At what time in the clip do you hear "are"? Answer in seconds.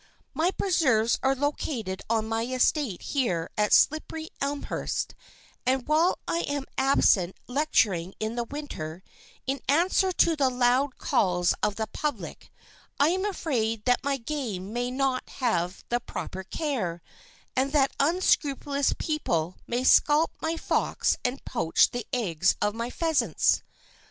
1.21-1.35